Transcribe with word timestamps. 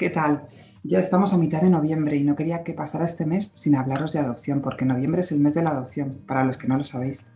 ¿Qué 0.00 0.08
tal? 0.08 0.44
Ya 0.82 0.98
estamos 0.98 1.34
a 1.34 1.36
mitad 1.36 1.60
de 1.60 1.68
noviembre 1.68 2.16
y 2.16 2.24
no 2.24 2.34
quería 2.34 2.64
que 2.64 2.72
pasara 2.72 3.04
este 3.04 3.26
mes 3.26 3.52
sin 3.54 3.76
hablaros 3.76 4.14
de 4.14 4.20
adopción, 4.20 4.62
porque 4.62 4.86
noviembre 4.86 5.20
es 5.20 5.30
el 5.30 5.40
mes 5.40 5.52
de 5.52 5.62
la 5.62 5.70
adopción, 5.70 6.22
para 6.26 6.42
los 6.42 6.56
que 6.56 6.66
no 6.66 6.78
lo 6.78 6.84
sabéis. 6.84 7.26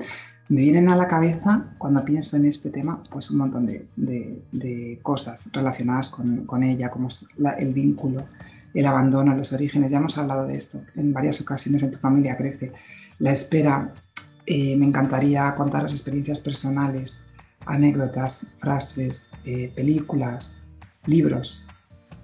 Me 0.49 0.63
vienen 0.63 0.89
a 0.89 0.97
la 0.97 1.07
cabeza, 1.07 1.75
cuando 1.77 2.03
pienso 2.07 2.39
en 2.39 2.47
este 2.47 2.71
tema, 2.71 3.03
pues 3.11 3.31
un 3.31 3.37
montón 3.37 3.67
de, 3.67 4.99
cosas 5.03 5.51
relacionadas 5.53 6.09
con, 6.09 6.63
ella, 6.63 6.91
como 6.91 7.09
el 7.59 7.75
vínculo, 7.75 8.25
el 8.73 8.87
abandono, 8.87 9.37
los 9.37 9.53
orígenes. 9.53 9.93
Ya 9.93 9.99
hemos 9.99 10.17
hablado 10.17 10.47
de 10.47 10.55
esto 10.55 10.81
en 10.97 11.13
varias 11.13 11.43
ocasiones 11.43 11.83
en 11.83 11.91
Tu 11.91 11.99
familia 11.99 12.39
crece. 12.39 12.73
La 13.19 13.33
espera, 13.33 13.93
eh, 14.47 14.75
me 14.79 14.87
encantaría 14.87 15.55
contaros 15.55 15.93
experiencias 15.93 16.41
personales, 16.41 17.25
anécdotas, 17.67 18.55
frases, 18.59 19.29
eh, 19.45 19.71
películas, 19.75 20.57
libros. 21.05 21.67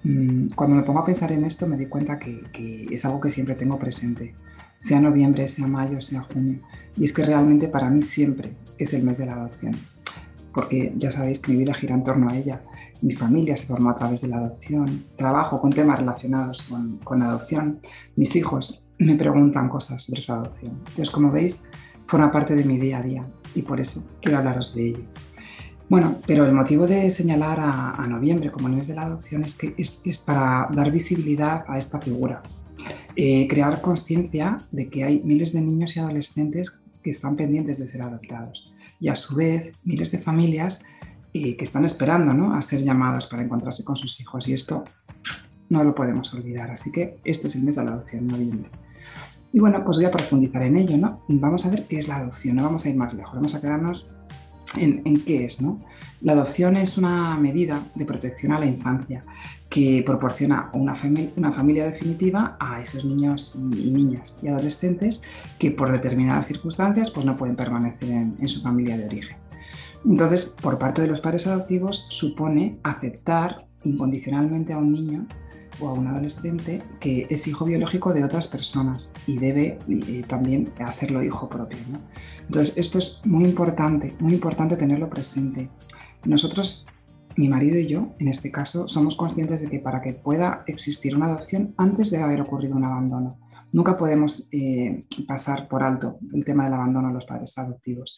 Mm, 0.03 0.49
cuando 0.55 0.77
me 0.77 0.83
pongo 0.83 1.01
a 1.01 1.05
pensar 1.05 1.33
en 1.33 1.45
esto 1.45 1.67
me 1.67 1.77
di 1.77 1.87
cuenta 1.87 2.19
que, 2.19 2.43
que 2.53 2.87
es 2.91 3.05
algo 3.05 3.21
que 3.21 3.31
siempre 3.31 3.55
tengo 3.55 3.79
presente 3.79 4.35
sea 4.81 5.01
noviembre, 5.01 5.47
sea 5.47 5.67
mayo, 5.67 6.01
sea 6.01 6.23
junio. 6.23 6.59
Y 6.97 7.05
es 7.05 7.13
que 7.13 7.25
realmente 7.25 7.69
para 7.69 7.89
mí 7.91 8.03
siempre 8.03 8.57
es 8.79 8.93
el 8.95 9.05
mes 9.05 9.19
de 9.19 9.27
la 9.27 9.35
adopción, 9.35 9.77
porque 10.53 10.93
ya 10.97 11.13
sabéis 11.13 11.39
que 11.39 11.53
mi 11.53 11.59
vida 11.59 11.75
gira 11.75 11.95
en 11.95 12.03
torno 12.03 12.29
a 12.29 12.37
ella. 12.37 12.63
Mi 13.03 13.15
familia 13.15 13.57
se 13.57 13.67
formó 13.67 13.91
a 13.91 13.95
través 13.95 14.23
de 14.23 14.29
la 14.29 14.39
adopción, 14.39 15.05
trabajo 15.17 15.61
con 15.61 15.71
temas 15.71 15.99
relacionados 15.99 16.63
con, 16.63 16.97
con 16.99 17.23
adopción, 17.23 17.81
mis 18.17 18.35
hijos 18.37 18.87
me 18.99 19.15
preguntan 19.15 19.69
cosas 19.69 20.03
sobre 20.03 20.23
su 20.23 20.33
adopción. 20.33 20.73
Entonces, 20.79 21.11
como 21.11 21.31
veis, 21.31 21.65
forma 22.07 22.31
parte 22.31 22.55
de 22.55 22.65
mi 22.65 22.79
día 22.79 22.99
a 22.99 23.03
día 23.03 23.23
y 23.55 23.63
por 23.63 23.81
eso 23.81 24.07
quiero 24.21 24.39
hablaros 24.39 24.75
de 24.75 24.89
ello. 24.89 25.05
Bueno, 25.91 26.15
pero 26.25 26.47
el 26.47 26.53
motivo 26.53 26.87
de 26.87 27.11
señalar 27.11 27.59
a, 27.61 28.07
noviembre 28.07 28.53
como 28.53 28.69
el 28.69 28.77
mes 28.77 28.87
de 28.87 28.95
la 28.95 29.03
adopción 29.03 29.43
es 29.43 29.57
que 29.57 29.75
es, 29.77 30.23
para 30.25 30.69
dar 30.73 30.93
visibilidad 30.93 31.65
a 31.67 31.79
esta 31.79 32.01
figura, 32.01 32.43
eh, 33.17 33.49
crear 33.49 33.81
conciencia 33.81 34.57
de 34.71 34.89
que 34.89 35.03
hay 35.03 35.21
miles 35.25 35.53
de 35.53 35.63
niños 35.63 35.97
y 35.97 35.99
adolescentes 35.99 36.81
que 37.03 37.11
están 37.11 37.35
pendientes 37.35 37.79
de 37.79 37.89
ser 37.89 38.03
adoptados 38.03 38.73
y 39.01 39.09
a 39.09 39.17
su 39.17 39.35
vez 39.35 39.73
miles 39.83 40.13
de 40.13 40.19
familias 40.19 40.81
eh, 41.35 41.57
que 41.57 41.65
están 41.65 41.85
esperando 41.85 42.35
¿no? 42.35 42.55
a 42.55 42.63
ser 42.63 42.85
llamadas 42.85 43.27
para 43.27 43.43
encontrarse 43.43 43.83
con 43.83 43.97
sus 43.97 44.21
hijos 44.21 44.47
y 44.47 44.53
esto 44.53 44.85
no 45.71 45.83
lo 45.83 45.93
podemos 45.93 46.33
olvidar. 46.33 46.71
Así 46.71 46.93
que 46.93 47.19
este 47.25 47.49
es 47.49 47.57
el 47.57 47.65
mes 47.65 47.75
de 47.75 47.85
la 47.85 47.91
adopción, 47.91 48.29
noviembre. 48.29 48.71
Y 49.53 49.59
bueno, 49.59 49.85
pues 49.85 49.97
voy 49.97 50.07
a 50.07 50.13
profundizar 50.13 50.63
en 50.63 50.77
ello, 50.77 50.97
¿no? 50.97 51.25
Vamos 51.27 51.67
a 51.67 51.71
ver 51.71 51.89
qué 51.89 51.99
es 51.99 52.07
la 52.07 52.19
adopción, 52.19 52.55
no 52.55 52.63
vamos 52.63 52.87
a 52.87 52.91
ir 52.91 52.97
más 52.97 53.13
lejos, 53.13 53.35
vamos 53.35 53.57
a 53.57 53.61
quedarnos 53.61 54.07
en, 54.77 55.25
qué 55.25 55.45
es. 55.45 55.61
¿no? 55.61 55.79
La 56.21 56.33
adopción 56.33 56.77
es 56.77 56.97
una 56.97 57.37
medida 57.37 57.83
de 57.95 58.05
protección 58.05 58.53
a 58.53 58.59
la 58.59 58.67
infancia 58.67 59.23
que 59.69 60.03
proporciona 60.05 60.71
una, 60.73 60.95
familia 60.95 61.85
definitiva 61.85 62.57
a 62.59 62.81
esos 62.81 63.05
niños 63.05 63.57
y, 63.57 63.91
niñas 63.91 64.37
y 64.43 64.49
adolescentes 64.49 65.23
que 65.59 65.71
por 65.71 65.93
determinadas 65.93 66.47
circunstancias 66.47 67.11
pues, 67.11 67.25
no 67.25 67.37
pueden 67.37 67.57
permanecer 67.57 68.11
en 68.11 68.49
su 68.49 68.61
familia 68.63 68.97
de 68.97 69.07
origen. 69.07 69.50
Entonces, 70.05 70.57
por 70.61 70.79
parte 70.79 71.03
de 71.03 71.09
los 71.09 71.21
padres 71.21 71.47
adoptivos 71.47 72.07
supone 72.09 72.79
aceptar 72.83 73.67
incondicionalmente 73.85 74.73
a 74.73 74.79
un 74.79 74.93
niño 74.93 75.27
o 75.81 75.89
a 75.89 75.93
un 75.93 76.07
adolescente 76.07 76.83
que 77.01 77.27
es 77.31 77.47
hijo 77.47 77.65
biológico 77.65 78.13
de 78.13 78.25
otras 78.25 78.49
personas 78.49 79.13
y 79.27 79.39
debe 79.39 79.79
eh, 79.89 80.23
también 80.27 80.69
hacerlo 80.81 81.23
hijo 81.23 81.49
propio. 81.49 81.79
Entonces, 82.47 82.75
esto 82.77 82.99
es 82.99 83.23
muy 83.25 83.45
importante, 83.45 84.13
muy 84.21 84.35
importante 84.35 84.77
tenerlo 84.77 85.09
presente. 85.09 85.71
Nosotros, 86.25 86.87
mi 87.37 87.49
marido 87.49 87.79
y 87.79 87.87
yo, 87.87 88.15
en 88.19 88.29
este 88.29 88.51
caso, 88.51 88.89
somos 88.89 89.17
conscientes 89.17 89.63
de 89.63 89.69
que 89.69 89.79
para 89.81 90.03
que 90.03 90.13
pueda 90.13 90.65
existir 90.67 91.17
una 91.17 91.27
adopción, 91.27 91.75
antes 91.79 92.11
debe 92.11 92.25
haber 92.25 92.41
ocurrido 92.43 92.77
un 92.77 92.85
abandono. 92.85 93.39
Nunca 93.73 93.97
podemos 93.97 94.49
eh, 94.53 95.05
pasar 95.29 95.69
por 95.69 95.83
alto 95.83 96.19
el 96.35 96.45
tema 96.45 96.65
del 96.65 96.75
abandono 96.75 97.09
a 97.09 97.13
los 97.13 97.25
padres 97.25 97.57
adoptivos, 97.57 98.17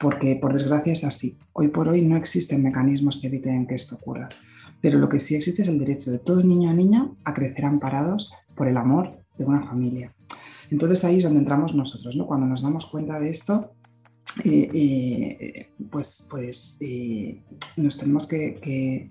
porque 0.00 0.34
por 0.36 0.52
desgracia 0.52 0.94
es 0.94 1.04
así. 1.04 1.38
Hoy 1.52 1.68
por 1.68 1.88
hoy 1.88 2.00
no 2.00 2.16
existen 2.16 2.62
mecanismos 2.62 3.18
que 3.20 3.26
eviten 3.26 3.66
que 3.66 3.74
esto 3.74 3.96
ocurra. 3.96 4.30
Pero 4.80 4.98
lo 4.98 5.10
que 5.10 5.18
sí 5.18 5.34
existe 5.34 5.60
es 5.60 5.68
el 5.68 5.78
derecho 5.78 6.10
de 6.10 6.18
todo 6.18 6.42
niño 6.42 6.70
o 6.70 6.72
niña 6.72 7.10
a 7.24 7.34
crecer 7.34 7.66
amparados 7.66 8.32
por 8.56 8.66
el 8.66 8.78
amor 8.78 9.12
de 9.36 9.44
una 9.44 9.62
familia. 9.62 10.14
Entonces 10.70 11.04
ahí 11.04 11.18
es 11.18 11.24
donde 11.24 11.40
entramos 11.40 11.74
nosotros, 11.74 12.16
¿no? 12.16 12.26
Cuando 12.26 12.46
nos 12.46 12.62
damos 12.62 12.86
cuenta 12.86 13.20
de 13.20 13.28
esto, 13.28 13.74
eh, 14.42 14.70
eh, 14.72 15.70
pues, 15.90 16.26
pues 16.30 16.78
eh, 16.80 17.42
nos 17.76 17.98
tenemos 17.98 18.26
que, 18.26 19.10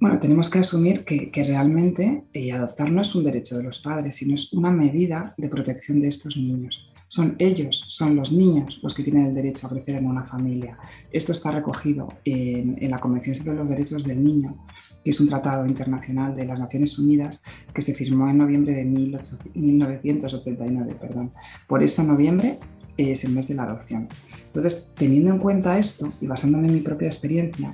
bueno, 0.00 0.18
tenemos 0.18 0.48
que 0.48 0.60
asumir 0.60 1.04
que, 1.04 1.30
que 1.30 1.44
realmente 1.44 2.24
adoptar 2.54 2.90
no 2.90 3.02
es 3.02 3.14
un 3.14 3.24
derecho 3.24 3.58
de 3.58 3.64
los 3.64 3.80
padres, 3.80 4.14
sino 4.16 4.34
es 4.34 4.50
una 4.54 4.70
medida 4.70 5.34
de 5.36 5.50
protección 5.50 6.00
de 6.00 6.08
estos 6.08 6.38
niños. 6.38 6.93
Son 7.14 7.36
ellos, 7.38 7.84
son 7.86 8.16
los 8.16 8.32
niños 8.32 8.80
los 8.82 8.92
que 8.92 9.04
tienen 9.04 9.26
el 9.26 9.34
derecho 9.34 9.68
a 9.68 9.70
crecer 9.70 9.94
en 9.94 10.06
una 10.06 10.24
familia. 10.24 10.76
Esto 11.12 11.30
está 11.30 11.52
recogido 11.52 12.08
en, 12.24 12.90
la 12.90 12.98
Convención 12.98 13.36
sobre 13.36 13.54
los 13.54 13.70
Derechos 13.70 14.02
del 14.02 14.24
Niño, 14.24 14.66
que 15.04 15.12
es 15.12 15.20
un 15.20 15.28
tratado 15.28 15.64
internacional 15.64 16.34
de 16.34 16.44
las 16.44 16.58
Naciones 16.58 16.98
Unidas 16.98 17.40
que 17.72 17.82
se 17.82 17.94
firmó 17.94 18.28
en 18.28 18.38
noviembre 18.38 18.74
de 18.74 18.84
1989. 18.84 20.96
Perdón. 21.00 21.30
Por 21.68 21.84
eso 21.84 22.02
noviembre 22.02 22.58
es 22.96 23.22
el 23.22 23.30
mes 23.30 23.46
de 23.46 23.54
la 23.54 23.62
adopción. 23.62 24.08
Entonces, 24.46 24.90
teniendo 24.96 25.30
en 25.30 25.38
cuenta 25.38 25.78
esto 25.78 26.08
y 26.20 26.26
basándome 26.26 26.66
en 26.66 26.74
mi 26.74 26.80
propia 26.80 27.06
experiencia, 27.06 27.72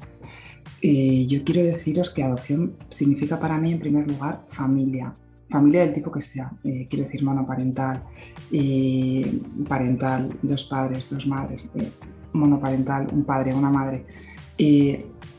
eh, 0.82 1.24
yo 1.26 1.44
quiero 1.44 1.62
deciros 1.62 2.10
que 2.10 2.24
adopción 2.24 2.76
significa 2.90 3.40
para 3.40 3.56
mí, 3.56 3.72
en 3.72 3.78
primer 3.78 4.06
lugar, 4.06 4.44
familia, 4.48 5.14
familia 5.50 5.80
del 5.80 5.92
tipo 5.92 6.10
que 6.10 6.22
sea, 6.22 6.50
eh, 6.64 6.86
quiero 6.88 7.04
decir 7.04 7.22
monoparental, 7.22 8.02
eh, 8.52 9.40
parental, 9.68 10.28
dos 10.42 10.64
padres, 10.64 11.10
dos 11.10 11.26
madres, 11.26 11.68
eh, 11.74 11.90
monoparental, 12.32 13.08
un 13.12 13.24
padre, 13.24 13.52
una 13.52 13.70
madre. 13.70 14.06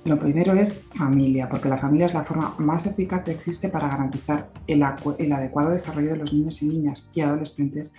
lo 0.03 0.17
primero 0.17 0.53
es 0.53 0.83
familia, 0.95 1.47
porque 1.47 1.69
la 1.69 1.77
familia 1.77 2.07
es 2.07 2.13
la 2.13 2.23
forma 2.23 2.55
más 2.57 2.87
eficaz 2.87 3.23
que 3.23 3.31
existe 3.31 3.69
para 3.69 3.87
garantizar 3.87 4.49
el, 4.65 4.83
el 5.19 5.31
adecuado 5.31 5.69
desarrollo 5.69 6.11
de 6.11 6.17
los 6.17 6.33
niños 6.33 6.61
y 6.63 6.67
niñas 6.67 7.09
y 7.13 7.21
adolescentes 7.21 7.93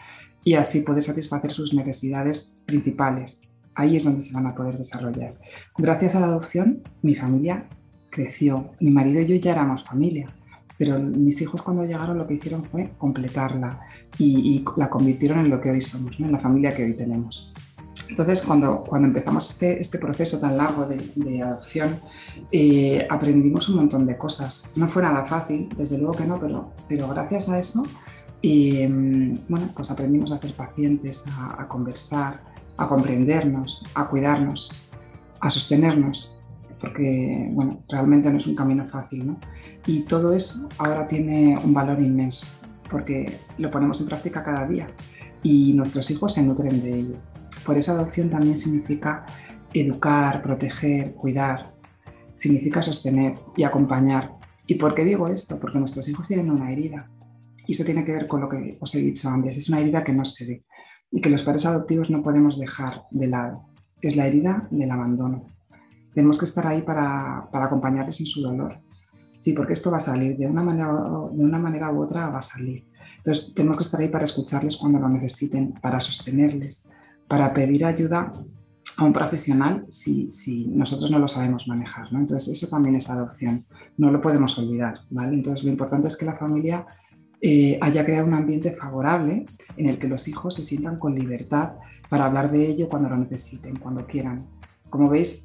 y 0.44 0.54
así 0.54 0.80
poder 0.80 1.02
satisfacer 1.02 1.52
sus 1.52 1.72
necesidades 1.74 2.56
principales. 2.66 3.40
Ahí 3.74 3.96
es 3.96 4.04
donde 4.04 4.22
se 4.22 4.32
van 4.32 4.48
a 4.48 4.54
poder 4.54 4.76
desarrollar. 4.76 5.34
Gracias 5.78 6.16
a 6.16 6.20
la 6.20 6.26
adopción, 6.26 6.82
mi 7.02 7.14
familia 7.14 7.68
creció. 8.10 8.72
Mi 8.80 8.90
marido 8.90 9.20
y 9.20 9.26
yo 9.26 9.36
ya 9.36 9.52
éramos 9.52 9.84
familia 9.84 10.26
pero 10.82 10.98
mis 10.98 11.40
hijos 11.40 11.62
cuando 11.62 11.84
llegaron 11.84 12.18
lo 12.18 12.26
que 12.26 12.34
hicieron 12.34 12.64
fue 12.64 12.90
completarla 12.98 13.82
y, 14.18 14.64
la 14.76 14.90
convirtieron 14.90 15.38
en 15.38 15.48
lo 15.48 15.60
que 15.60 15.70
hoy 15.70 15.80
somos, 15.80 16.18
en 16.18 16.32
la 16.32 16.40
familia 16.40 16.74
que 16.74 16.82
hoy 16.82 16.94
tenemos. 16.94 17.54
Entonces, 18.08 18.42
cuando, 18.42 18.82
cuando 18.82 19.06
empezamos 19.06 19.48
este, 19.48 19.80
este 19.80 20.00
proceso 20.00 20.40
tan 20.40 20.56
largo 20.56 20.84
de, 20.86 21.40
adopción, 21.40 22.00
eh, 22.50 23.06
aprendimos 23.08 23.68
un 23.68 23.76
montón 23.76 24.06
de 24.06 24.18
cosas. 24.18 24.72
No 24.74 24.88
fue 24.88 25.02
nada 25.02 25.24
fácil, 25.24 25.68
desde 25.76 25.98
luego 25.98 26.14
que 26.14 26.24
no, 26.24 26.34
pero, 26.34 26.72
pero 26.88 27.06
gracias 27.06 27.48
a 27.48 27.60
eso, 27.60 27.84
eh, 28.42 28.88
bueno, 29.48 29.70
pues 29.76 29.88
aprendimos 29.88 30.32
a 30.32 30.38
ser 30.38 30.52
pacientes, 30.52 31.22
a 31.28 31.68
conversar, 31.68 32.42
a 32.76 32.88
comprendernos, 32.88 33.86
a 33.94 34.08
cuidarnos, 34.08 34.72
a 35.40 35.48
sostenernos 35.48 36.41
porque 36.82 37.48
bueno, 37.52 37.84
realmente 37.88 38.28
no 38.28 38.36
es 38.36 38.46
un 38.46 38.56
camino 38.56 38.84
fácil. 38.84 39.26
¿no? 39.26 39.38
Y 39.86 40.00
todo 40.00 40.34
eso 40.34 40.68
ahora 40.76 41.06
tiene 41.06 41.56
un 41.64 41.72
valor 41.72 42.02
inmenso, 42.02 42.46
porque 42.90 43.38
lo 43.56 43.70
ponemos 43.70 44.00
en 44.00 44.08
práctica 44.08 44.42
cada 44.42 44.66
día 44.66 44.88
y 45.42 45.72
nuestros 45.74 46.10
hijos 46.10 46.34
se 46.34 46.42
nutren 46.42 46.82
de 46.82 46.90
ello. 46.90 47.14
Por 47.64 47.78
eso 47.78 47.92
adopción 47.92 48.28
también 48.28 48.56
significa 48.56 49.24
educar, 49.72 50.42
proteger, 50.42 51.14
cuidar, 51.14 51.62
significa 52.34 52.82
sostener 52.82 53.34
y 53.56 53.62
acompañar. 53.62 54.34
¿Y 54.66 54.74
por 54.74 54.94
qué 54.94 55.04
digo 55.04 55.28
esto? 55.28 55.60
Porque 55.60 55.78
nuestros 55.78 56.08
hijos 56.08 56.26
tienen 56.26 56.50
una 56.50 56.72
herida. 56.72 57.08
Y 57.64 57.72
eso 57.72 57.84
tiene 57.84 58.04
que 58.04 58.12
ver 58.12 58.26
con 58.26 58.40
lo 58.40 58.48
que 58.48 58.76
os 58.80 58.94
he 58.96 59.00
dicho 59.00 59.28
antes. 59.28 59.56
Es 59.56 59.68
una 59.68 59.78
herida 59.78 60.02
que 60.02 60.12
no 60.12 60.24
se 60.24 60.46
ve. 60.46 60.64
y 61.14 61.20
que 61.20 61.30
los 61.30 61.42
padres 61.42 61.66
adoptivos 61.66 62.10
no 62.10 62.22
podemos 62.22 62.58
dejar 62.58 63.02
de 63.10 63.28
lado. 63.28 63.68
Es 64.00 64.16
la 64.16 64.26
herida 64.26 64.66
del 64.70 64.90
abandono. 64.90 65.46
Tenemos 66.14 66.38
que 66.38 66.44
estar 66.44 66.66
ahí 66.66 66.82
para, 66.82 67.48
para 67.50 67.66
acompañarles 67.66 68.20
en 68.20 68.26
su 68.26 68.42
dolor. 68.42 68.80
Sí, 69.38 69.54
porque 69.54 69.72
esto 69.72 69.90
va 69.90 69.96
a 69.96 70.00
salir, 70.00 70.36
de 70.36 70.46
una, 70.46 70.62
manera, 70.62 70.86
de 71.32 71.44
una 71.44 71.58
manera 71.58 71.90
u 71.90 72.00
otra 72.00 72.28
va 72.28 72.38
a 72.38 72.42
salir. 72.42 72.86
Entonces, 73.16 73.52
tenemos 73.54 73.76
que 73.76 73.82
estar 73.82 74.00
ahí 74.00 74.08
para 74.08 74.24
escucharles 74.24 74.76
cuando 74.76 75.00
lo 75.00 75.08
necesiten, 75.08 75.74
para 75.82 75.98
sostenerles, 75.98 76.88
para 77.26 77.52
pedir 77.52 77.84
ayuda 77.84 78.32
a 78.96 79.04
un 79.04 79.12
profesional 79.12 79.86
si, 79.88 80.30
si, 80.30 80.68
nosotros 80.68 81.10
no 81.10 81.18
lo 81.18 81.26
sabemos 81.26 81.66
manejar. 81.66 82.12
¿no? 82.12 82.20
Entonces, 82.20 82.52
eso 82.52 82.68
también 82.68 82.94
es 82.94 83.10
adopción, 83.10 83.58
no 83.96 84.10
lo 84.12 84.20
podemos 84.20 84.56
olvidar. 84.58 85.00
¿vale? 85.10 85.34
Entonces, 85.34 85.64
lo 85.64 85.70
importante 85.70 86.08
es 86.08 86.16
que 86.16 86.24
la 86.24 86.36
familia 86.36 86.86
eh, 87.40 87.78
haya 87.80 88.04
creado 88.04 88.28
un 88.28 88.34
ambiente 88.34 88.70
favorable 88.70 89.46
en 89.76 89.88
el 89.88 89.98
que 89.98 90.06
los 90.06 90.28
hijos 90.28 90.54
se 90.54 90.62
sientan 90.62 90.98
con 91.00 91.16
libertad 91.16 91.72
para 92.08 92.26
hablar 92.26 92.52
de 92.52 92.68
ello 92.68 92.88
cuando 92.88 93.08
lo 93.08 93.16
necesiten, 93.16 93.74
cuando 93.74 94.06
quieran. 94.06 94.46
Como 94.88 95.10
veis, 95.10 95.44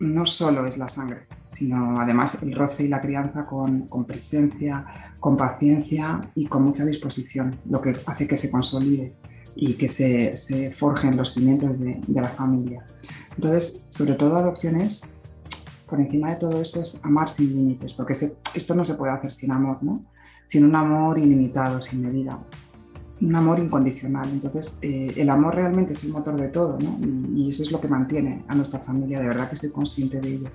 no 0.00 0.26
solo 0.26 0.66
es 0.66 0.78
la 0.78 0.88
sangre, 0.88 1.26
sino 1.48 1.94
además 1.98 2.42
el 2.42 2.54
roce 2.54 2.84
y 2.84 2.88
la 2.88 3.00
crianza 3.00 3.44
con, 3.44 3.88
presencia, 4.06 4.84
con 5.20 5.36
paciencia 5.36 6.20
y 6.34 6.46
con 6.46 6.62
mucha 6.62 6.84
disposición, 6.84 7.56
lo 7.68 7.80
que 7.80 7.94
hace 8.06 8.26
que 8.26 8.36
se 8.36 8.50
consolide 8.50 9.14
y 9.54 9.74
que 9.74 9.88
se, 9.88 10.36
se 10.36 10.72
forjen 10.72 11.16
los 11.16 11.34
cimientos 11.34 11.78
de, 11.78 12.00
la 12.08 12.28
familia. 12.28 12.84
Entonces, 13.34 13.86
sobre 13.88 14.14
todo 14.14 14.36
adopciones, 14.36 15.02
por 15.86 16.00
encima 16.00 16.30
de 16.30 16.36
todo 16.36 16.60
esto 16.60 16.80
es 16.80 17.04
amar 17.04 17.28
sin 17.28 17.54
límites, 17.54 17.94
porque 17.94 18.14
esto 18.54 18.74
no 18.74 18.84
se 18.84 18.94
puede 18.94 19.12
hacer 19.12 19.30
sin 19.30 19.52
amor, 19.52 19.82
¿no? 19.82 20.06
Sin 20.46 20.64
un 20.64 20.74
amor 20.74 21.18
ilimitado, 21.18 21.80
sin 21.82 22.02
medida, 22.02 22.38
un 23.22 23.36
amor 23.36 23.60
incondicional. 23.60 24.28
Entonces, 24.30 24.78
eh, 24.82 25.12
el 25.16 25.30
amor 25.30 25.54
realmente 25.54 25.92
es 25.92 26.04
el 26.04 26.12
motor 26.12 26.38
de 26.40 26.48
todo, 26.48 26.78
¿no? 26.78 26.98
Y, 27.34 27.48
eso 27.48 27.62
es 27.62 27.70
lo 27.70 27.80
que 27.80 27.88
mantiene 27.88 28.44
a 28.48 28.54
nuestra 28.54 28.80
familia, 28.80 29.20
de 29.20 29.26
verdad 29.26 29.48
que 29.48 29.56
soy 29.56 29.70
consciente 29.70 30.20
de 30.20 30.34
ello. 30.34 30.48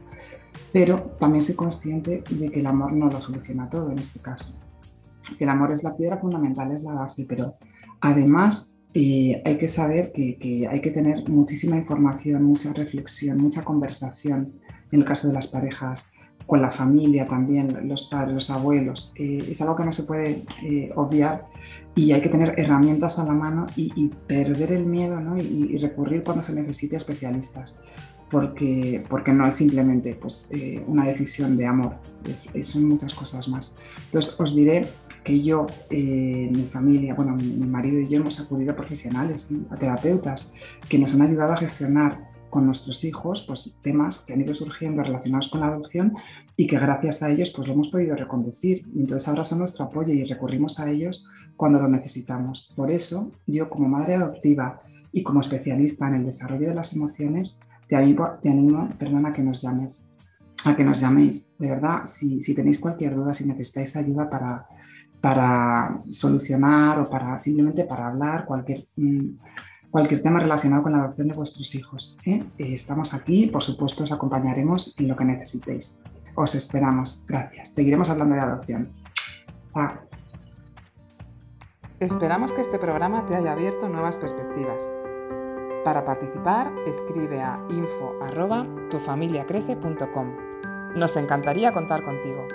Pero 0.73 1.13
también 1.19 1.41
soy 1.41 1.55
consciente 1.55 2.23
de 2.29 2.49
que 2.49 2.59
el 2.59 2.67
amor 2.67 2.91
no 2.93 3.07
lo 3.07 3.21
soluciona 3.21 3.69
todo 3.69 3.91
en 3.91 3.99
este 3.99 4.19
caso. 4.19 4.57
El 5.39 5.49
amor 5.49 5.71
es 5.71 5.83
la 5.83 5.95
piedra 5.95 6.17
fundamental, 6.17 6.71
es 6.71 6.83
la 6.83 6.93
base, 6.93 7.25
pero 7.27 7.55
además 8.01 8.77
eh, 8.93 9.41
hay 9.45 9.57
que 9.57 9.67
saber 9.67 10.11
que, 10.11 10.67
hay 10.69 10.81
que 10.81 10.91
tener 10.91 11.29
muchísima 11.29 11.75
información, 11.75 12.43
mucha 12.43 12.73
reflexión, 12.73 13.37
mucha 13.37 13.63
conversación 13.63 14.53
en 14.91 14.99
el 14.99 15.05
caso 15.05 15.27
de 15.27 15.33
las 15.33 15.47
parejas, 15.47 16.09
con 16.47 16.61
la 16.61 16.71
familia 16.71 17.27
también, 17.27 17.67
los 17.87 18.05
padres, 18.05 18.33
los 18.33 18.49
abuelos. 18.49 19.11
Eh, 19.15 19.49
es 19.51 19.61
algo 19.61 19.75
que 19.75 19.83
no 19.83 19.91
se 19.91 20.03
puede 20.03 20.43
eh, 20.63 20.89
obviar 20.95 21.45
y 21.93 22.13
hay 22.13 22.21
que 22.21 22.29
tener 22.29 22.55
herramientas 22.57 23.19
a 23.19 23.25
la 23.25 23.33
mano 23.33 23.67
y, 23.75 23.91
y 23.95 24.07
perder 24.07 24.71
el 24.71 24.85
miedo 24.85 25.19
¿no? 25.19 25.37
y, 25.37 25.41
y, 25.41 25.77
recurrir 25.77 26.23
cuando 26.23 26.41
se 26.41 26.53
necesite 26.53 26.95
a 26.95 26.97
especialistas. 26.97 27.75
Porque, 28.31 29.03
porque 29.07 29.31
no 29.31 29.47
es 29.47 29.53
simplemente 29.53 30.13
pues, 30.13 30.49
eh, 30.51 30.83
una 30.85 31.05
decisión 31.05 31.55
de 31.55 31.65
amor, 31.65 31.95
es, 32.29 32.49
es, 32.53 32.65
son 32.65 32.85
muchas 32.85 33.13
cosas 33.13 33.47
más. 33.47 33.77
Entonces 34.05 34.37
os 34.37 34.53
diré 34.53 34.81
que 35.23 35.41
yo, 35.41 35.67
eh, 35.89 36.49
mi 36.53 36.63
familia, 36.63 37.13
bueno, 37.13 37.35
mi, 37.35 37.45
mi, 37.45 37.67
marido 37.67 37.99
y 37.99 38.07
yo 38.07 38.19
hemos 38.19 38.39
acudido 38.39 38.73
a 38.73 38.75
profesionales, 38.75 39.49
a 39.69 39.75
terapeutas, 39.75 40.53
que 40.89 40.97
nos 40.97 41.13
han 41.15 41.21
ayudado 41.21 41.53
a 41.53 41.57
gestionar 41.57 42.26
con 42.49 42.65
nuestros 42.65 43.03
hijos 43.03 43.43
pues, 43.45 43.77
temas 43.81 44.19
que 44.19 44.33
han 44.33 44.41
ido 44.41 44.53
surgiendo 44.53 45.03
relacionados 45.03 45.49
con 45.49 45.61
la 45.61 45.67
adopción 45.67 46.15
y 46.55 46.67
que 46.67 46.79
gracias 46.79 47.21
a 47.23 47.29
ellos 47.29 47.51
pues, 47.55 47.67
lo 47.67 47.73
hemos 47.73 47.89
podido 47.89 48.15
reconducir. 48.15 48.85
Entonces 48.95 49.27
ahora 49.27 49.45
son 49.45 49.59
nuestro 49.59 49.85
apoyo 49.85 50.13
y 50.13 50.23
recurrimos 50.23 50.79
a 50.79 50.89
ellos 50.89 51.25
cuando 51.55 51.79
lo 51.79 51.87
necesitamos. 51.87 52.69
Por 52.75 52.91
eso 52.91 53.31
yo 53.45 53.69
como 53.69 53.87
madre 53.87 54.15
adoptiva 54.15 54.79
y 55.11 55.23
como 55.23 55.41
especialista 55.41 56.07
en 56.07 56.15
el 56.15 56.25
desarrollo 56.25 56.69
de 56.69 56.75
las 56.75 56.93
emociones, 56.93 57.59
te 57.87 57.95
animo, 57.95 58.31
te 58.41 58.49
animo 58.49 58.89
perdona, 58.97 59.29
a 59.29 59.33
que 59.33 59.43
nos 59.43 59.61
llames, 59.61 60.09
a 60.65 60.75
que 60.75 60.83
nos 60.83 60.99
llaméis. 60.99 61.55
De 61.57 61.69
verdad, 61.69 62.01
si, 62.05 62.41
si 62.41 62.53
tenéis 62.53 62.79
cualquier 62.79 63.15
duda, 63.15 63.33
si 63.33 63.45
necesitáis 63.45 63.95
ayuda 63.95 64.29
para, 64.29 64.67
para 65.21 66.01
solucionar 66.09 66.99
o 66.99 67.05
para 67.05 67.37
simplemente 67.37 67.83
para 67.83 68.07
hablar, 68.07 68.45
cualquier... 68.45 68.85
Mmm, 68.95 69.29
cualquier 69.91 70.21
tema 70.21 70.39
relacionado 70.39 70.83
con 70.83 70.93
la 70.93 70.99
adopción 70.99 71.27
de 71.27 71.33
vuestros 71.33 71.73
hijos. 71.75 72.17
¿eh? 72.25 72.43
Estamos 72.57 73.13
aquí, 73.13 73.47
por 73.47 73.63
supuesto, 73.63 74.03
os 74.03 74.11
acompañaremos 74.11 74.95
en 74.99 75.07
lo 75.07 75.15
que 75.15 75.25
necesitéis. 75.25 75.99
Os 76.35 76.53
esperamos. 76.55 77.23
Gracias. 77.27 77.69
Seguiremos 77.69 78.09
hablando 78.09 78.35
de 78.35 78.41
adopción. 78.41 78.89
Chao. 79.73 79.89
Esperamos 81.99 82.51
que 82.51 82.61
este 82.61 82.77
programa 82.77 83.25
te 83.25 83.33
haya 83.35 83.53
abierto 83.53 83.89
nuevas 83.89 84.19
perspectivas. 84.19 84.87
Para 85.83 86.05
participar, 86.05 86.71
escribe 86.85 87.41
a 87.41 87.59
info@tufamiliacrece.com. 87.69 90.35
Nos 90.95 91.15
encantaría 91.15 91.71
contar 91.71 92.03
contigo. 92.03 92.47